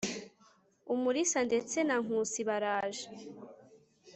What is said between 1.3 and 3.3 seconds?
ndetse na nkusi baraje